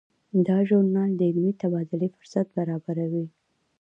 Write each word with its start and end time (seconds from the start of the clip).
دا 0.47 0.57
ژورنال 0.67 1.11
د 1.15 1.21
علمي 1.29 1.53
تبادلې 1.61 2.07
فرصت 2.15 2.47
برابروي. 2.57 3.25